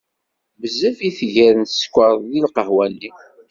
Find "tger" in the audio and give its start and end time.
1.17-1.53